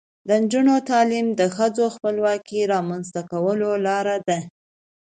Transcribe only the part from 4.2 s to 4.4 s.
ده.